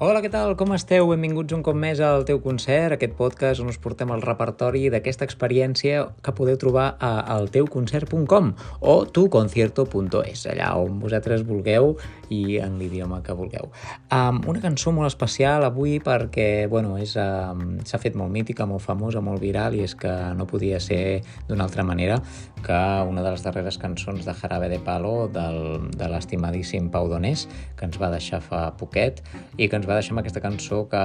Hola, 0.00 0.22
què 0.24 0.30
tal? 0.32 0.54
Com 0.56 0.72
esteu? 0.72 1.04
Benvinguts 1.10 1.52
un 1.52 1.60
cop 1.62 1.76
més 1.76 2.00
al 2.00 2.24
teu 2.24 2.38
concert, 2.42 2.94
aquest 2.96 3.12
podcast 3.18 3.60
on 3.60 3.68
us 3.68 3.76
portem 3.78 4.10
el 4.14 4.22
repertori 4.24 4.86
d'aquesta 4.90 5.26
experiència 5.28 6.06
que 6.24 6.32
podeu 6.32 6.56
trobar 6.58 6.86
a 6.96 7.10
alteuconcert.com 7.36 8.48
o 8.80 8.94
tuconcierto.es, 9.04 10.46
allà 10.48 10.70
on 10.80 10.96
vosaltres 11.02 11.44
vulgueu 11.44 11.92
i 12.32 12.56
en 12.64 12.78
l'idioma 12.80 13.20
que 13.22 13.36
vulgueu. 13.36 13.68
Um, 14.08 14.40
una 14.48 14.62
cançó 14.64 14.94
molt 14.96 15.10
especial 15.10 15.68
avui 15.68 15.98
perquè, 16.00 16.66
bueno, 16.72 16.96
és 16.96 17.12
um, 17.20 17.76
s'ha 17.84 18.00
fet 18.00 18.16
molt 18.16 18.32
mítica, 18.32 18.66
molt 18.66 18.82
famosa, 18.82 19.20
molt 19.20 19.44
viral 19.44 19.76
i 19.76 19.84
és 19.84 19.94
que 19.94 20.12
no 20.38 20.48
podia 20.48 20.80
ser 20.80 21.20
d'una 21.50 21.68
altra 21.68 21.84
manera 21.84 22.16
que 22.62 22.80
una 23.10 23.22
de 23.22 23.34
les 23.34 23.44
darreres 23.44 23.76
cançons 23.82 24.24
de 24.24 24.34
Jarabe 24.38 24.70
de 24.72 24.78
Palo 24.80 25.28
del, 25.28 25.90
de 25.92 26.08
l'estimadíssim 26.08 26.88
Pau 26.94 27.10
Donés, 27.10 27.44
que 27.76 27.86
ens 27.88 27.98
va 28.00 28.10
deixar 28.14 28.40
fa 28.40 28.70
poquet 28.78 29.20
i 29.58 29.68
que 29.68 29.76
ens 29.76 29.88
va 29.88 29.91
deixar 29.96 30.14
amb 30.14 30.22
aquesta 30.22 30.42
cançó 30.44 30.82
que 30.90 31.02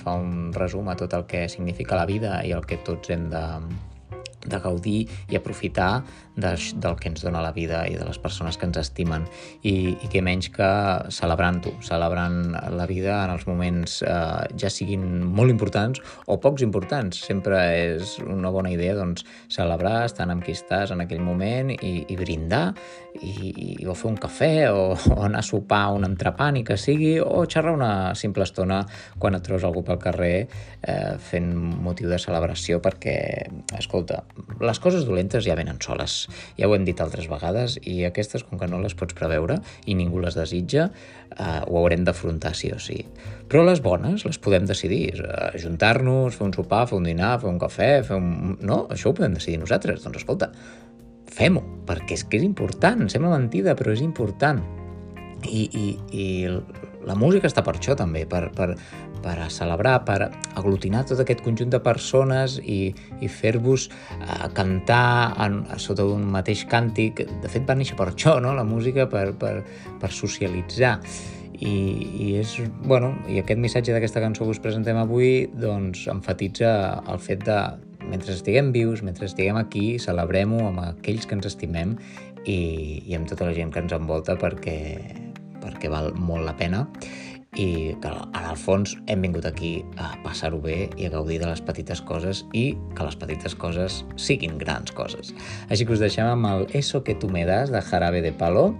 fa 0.00 0.14
un 0.20 0.52
resum 0.56 0.88
a 0.88 0.96
tot 1.00 1.14
el 1.18 1.26
que 1.30 1.46
significa 1.48 1.98
la 1.98 2.06
vida 2.10 2.38
i 2.46 2.52
el 2.56 2.64
que 2.68 2.80
tots 2.86 3.10
hem 3.14 3.28
de, 3.32 3.44
de 4.44 4.60
gaudir 4.60 5.06
i 5.30 5.38
aprofitar 5.38 6.04
de, 6.36 6.54
del 6.82 6.96
que 6.98 7.08
ens 7.10 7.22
dona 7.22 7.42
la 7.44 7.52
vida 7.54 7.84
i 7.88 7.94
de 7.98 8.04
les 8.06 8.18
persones 8.18 8.58
que 8.58 8.66
ens 8.66 8.78
estimen 8.80 9.26
i, 9.62 9.94
i 9.94 10.10
que 10.10 10.22
menys 10.24 10.50
que 10.54 10.70
celebrant-ho, 11.14 11.76
celebrant 11.84 12.54
la 12.74 12.86
vida 12.90 13.20
en 13.24 13.34
els 13.36 13.46
moments 13.46 14.00
eh, 14.02 14.56
ja 14.60 14.70
siguin 14.72 15.04
molt 15.24 15.52
importants 15.52 16.02
o 16.26 16.38
pocs 16.42 16.64
importants. 16.66 17.22
Sempre 17.24 17.60
és 17.94 18.16
una 18.24 18.50
bona 18.54 18.72
idea 18.74 18.96
doncs, 18.98 19.24
celebrar, 19.52 20.04
estar 20.08 20.26
amb 20.28 20.44
qui 20.44 20.54
estàs 20.56 20.92
en 20.94 21.04
aquell 21.04 21.22
moment 21.22 21.72
i, 21.74 21.94
i 22.08 22.18
brindar 22.18 22.64
i, 23.20 23.30
i, 23.30 23.86
o 23.86 23.94
fer 23.94 24.10
un 24.10 24.18
cafè 24.18 24.52
o, 24.72 24.94
o 24.94 25.18
anar 25.22 25.44
a 25.44 25.46
sopar 25.46 25.84
un 25.94 26.06
entrepà 26.08 26.50
ni 26.54 26.64
que 26.66 26.76
sigui 26.80 27.16
o 27.22 27.44
xerrar 27.50 27.74
una 27.76 27.92
simple 28.18 28.46
estona 28.46 28.82
quan 29.20 29.38
et 29.38 29.44
trobes 29.46 29.66
algú 29.66 29.84
pel 29.86 30.00
carrer 30.02 30.34
eh, 30.42 31.14
fent 31.22 31.52
motiu 31.84 32.10
de 32.10 32.18
celebració 32.18 32.80
perquè, 32.82 33.16
escolta, 33.78 34.24
les 34.60 34.80
coses 34.82 35.04
dolentes 35.06 35.44
ja 35.46 35.56
venen 35.58 35.78
soles 35.82 36.24
ja 36.58 36.68
ho 36.68 36.74
hem 36.74 36.84
dit 36.86 37.00
altres 37.00 37.28
vegades, 37.30 37.76
i 37.82 38.04
aquestes, 38.06 38.44
com 38.46 38.58
que 38.58 38.68
no 38.70 38.80
les 38.82 38.96
pots 38.98 39.16
preveure 39.16 39.60
i 39.86 39.96
ningú 39.98 40.22
les 40.22 40.36
desitja, 40.38 40.88
eh, 41.30 41.60
ho 41.66 41.78
haurem 41.80 42.04
d'afrontar 42.06 42.54
sí 42.58 42.72
o 42.74 42.78
sí. 42.82 43.00
Però 43.50 43.64
les 43.66 43.82
bones 43.84 44.24
les 44.26 44.40
podem 44.42 44.66
decidir, 44.66 45.20
ajuntar-nos, 45.52 46.38
fer 46.38 46.48
un 46.48 46.54
sopar, 46.56 46.86
fer 46.90 46.98
un 46.98 47.10
dinar, 47.10 47.36
fer 47.42 47.50
un 47.50 47.60
cafè, 47.62 47.90
fer 48.06 48.18
un... 48.18 48.56
No, 48.62 48.84
això 48.94 49.10
ho 49.10 49.16
podem 49.16 49.36
decidir 49.36 49.60
nosaltres. 49.62 50.02
Doncs 50.04 50.22
escolta, 50.22 50.50
fem-ho, 51.34 51.62
perquè 51.88 52.18
és 52.18 52.24
que 52.26 52.40
és 52.40 52.46
important, 52.46 53.06
sembla 53.10 53.36
mentida, 53.36 53.76
però 53.78 53.94
és 53.94 54.02
important. 54.04 54.62
I, 55.44 55.66
i, 55.76 55.86
i 56.16 56.26
la 57.06 57.16
música 57.18 57.48
està 57.50 57.64
per 57.64 57.76
això 57.78 57.96
també, 57.98 58.24
per, 58.30 58.48
per, 58.56 58.72
per 59.24 59.36
celebrar, 59.52 59.98
per 60.06 60.30
aglutinar 60.56 61.04
tot 61.08 61.22
aquest 61.22 61.44
conjunt 61.44 61.72
de 61.72 61.80
persones 61.84 62.58
i, 62.60 62.94
i 63.20 63.30
fer-vos 63.30 63.88
uh, 63.90 64.48
cantar 64.56 65.34
en, 65.44 65.62
sota 65.80 66.06
un 66.08 66.26
mateix 66.34 66.66
càntic. 66.70 67.24
De 67.42 67.52
fet, 67.52 67.64
va 67.68 67.78
néixer 67.78 67.98
per 67.98 68.10
això, 68.12 68.38
no?, 68.42 68.54
la 68.56 68.66
música, 68.68 69.08
per, 69.10 69.30
per, 69.40 69.56
per 70.00 70.12
socialitzar. 70.12 70.98
I, 71.54 71.74
i 72.20 72.28
és, 72.40 72.56
bueno, 72.82 73.12
i 73.30 73.38
aquest 73.40 73.60
missatge 73.62 73.94
d'aquesta 73.94 74.20
cançó 74.20 74.44
que 74.44 74.56
us 74.56 74.60
presentem 74.60 74.98
avui 74.98 75.46
doncs 75.54 76.08
enfatitza 76.10 76.72
el 77.08 77.20
fet 77.22 77.44
de 77.46 77.58
mentre 78.10 78.34
estiguem 78.34 78.72
vius, 78.74 79.02
mentre 79.06 79.28
estiguem 79.30 79.56
aquí, 79.56 79.94
celebrem-ho 80.02 80.60
amb 80.68 80.82
aquells 80.82 81.28
que 81.28 81.38
ens 81.38 81.48
estimem 81.48 81.94
i, 82.44 82.58
i 83.06 83.16
amb 83.16 83.30
tota 83.30 83.48
la 83.48 83.54
gent 83.56 83.72
que 83.72 83.80
ens 83.84 83.94
envolta 83.96 84.36
perquè, 84.40 84.76
perquè 85.64 85.90
val 85.92 86.12
molt 86.20 86.44
la 86.46 86.56
pena 86.58 86.84
i 87.56 87.94
que 88.02 88.10
en 88.10 88.46
el 88.48 88.56
fons 88.58 88.96
hem 89.10 89.22
vingut 89.24 89.46
aquí 89.48 89.72
a 90.00 90.12
passar-ho 90.24 90.60
bé 90.62 90.88
i 90.98 91.06
a 91.06 91.12
gaudir 91.12 91.40
de 91.42 91.48
les 91.50 91.62
petites 91.64 92.02
coses 92.02 92.44
i 92.52 92.64
que 92.96 93.06
les 93.06 93.16
petites 93.20 93.54
coses 93.54 94.02
siguin 94.16 94.58
grans 94.58 94.92
coses. 94.94 95.34
Així 95.68 95.86
que 95.86 95.94
us 95.96 96.02
deixem 96.02 96.28
amb 96.28 96.50
el 96.50 96.66
Eso 96.74 97.04
que 97.04 97.14
tu 97.14 97.28
me 97.30 97.44
das 97.46 97.70
de 97.70 97.82
Jarabe 97.82 98.22
de 98.22 98.32
Palo, 98.32 98.74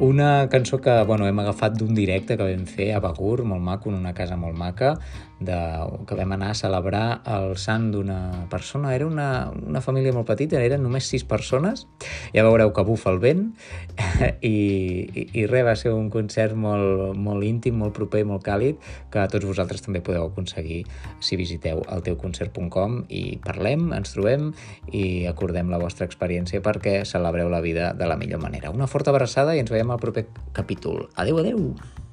una 0.00 0.48
cançó 0.50 0.80
que 0.80 0.96
bueno, 1.04 1.26
hem 1.26 1.38
agafat 1.38 1.78
d'un 1.78 1.94
directe 1.94 2.36
que 2.36 2.50
vam 2.50 2.66
fer 2.66 2.92
a 2.94 3.00
Begur, 3.04 3.44
molt 3.44 3.62
maco, 3.62 3.90
en 3.90 4.00
una 4.00 4.14
casa 4.14 4.36
molt 4.36 4.56
maca, 4.58 4.96
de, 5.40 5.56
que 6.08 6.16
vam 6.16 6.32
anar 6.32 6.50
a 6.50 6.56
celebrar 6.56 7.20
el 7.28 7.56
sant 7.60 7.90
d'una 7.92 8.46
persona. 8.50 8.94
Era 8.94 9.06
una, 9.06 9.50
una 9.52 9.82
família 9.84 10.14
molt 10.16 10.28
petita, 10.28 10.62
eren 10.64 10.82
només 10.84 11.08
sis 11.10 11.26
persones. 11.28 11.86
Ja 12.34 12.44
veureu 12.46 12.72
que 12.76 12.84
bufa 12.86 13.12
el 13.12 13.20
vent 13.20 13.44
i, 14.40 14.56
i, 15.12 15.26
i 15.42 15.46
res, 15.50 15.66
va 15.66 15.76
ser 15.76 15.92
un 15.92 16.08
concert 16.12 16.56
molt, 16.56 17.16
molt 17.16 17.44
íntim, 17.44 17.76
molt 17.82 17.94
proper, 17.96 18.15
molt 18.24 18.44
càlid, 18.46 18.80
que 19.12 19.26
tots 19.32 19.44
vosaltres 19.44 19.84
també 19.84 20.00
podeu 20.00 20.30
aconseguir 20.30 20.84
si 21.20 21.36
visiteu 21.36 21.82
el 21.92 22.06
teuconcert.com 22.06 23.02
i 23.10 23.38
parlem, 23.44 23.90
ens 23.96 24.14
trobem 24.14 24.52
i 24.92 25.26
acordem 25.28 25.70
la 25.72 25.82
vostra 25.82 26.08
experiència 26.08 26.62
perquè 26.64 27.02
celebreu 27.04 27.52
la 27.52 27.60
vida 27.60 27.92
de 27.98 28.08
la 28.08 28.16
millor 28.16 28.40
manera. 28.40 28.70
Una 28.70 28.88
forta 28.88 29.12
abraçada 29.12 29.56
i 29.56 29.62
ens 29.64 29.74
veiem 29.74 29.90
al 29.92 30.02
proper 30.02 30.28
capítol. 30.56 31.08
Adeu, 31.16 31.42
adeu! 31.42 32.05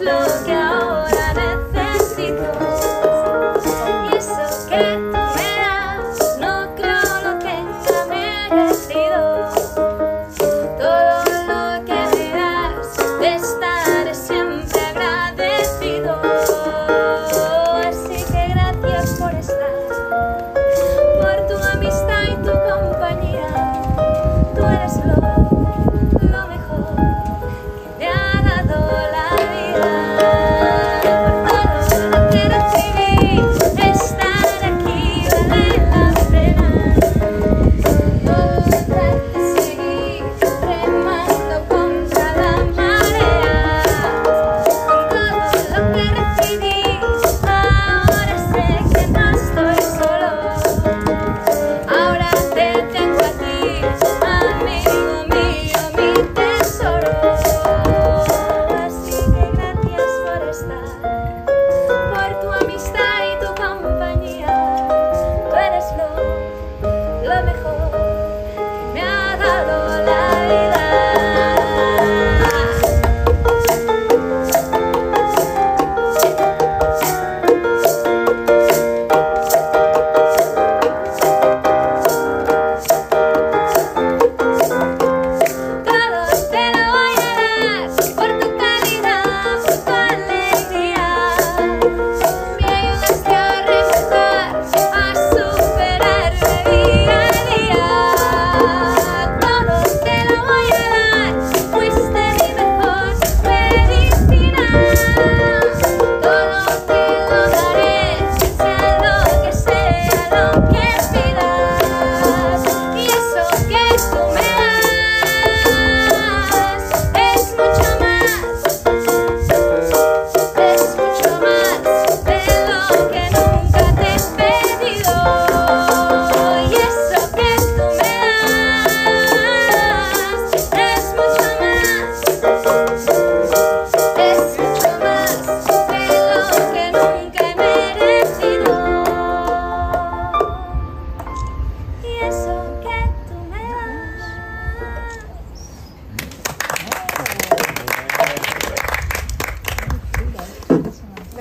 Lo 0.00 0.44
que 0.44 0.77